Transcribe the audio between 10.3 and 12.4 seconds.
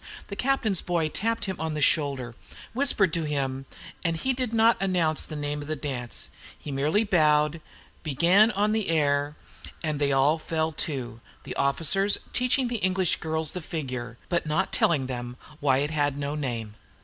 fell to, the officers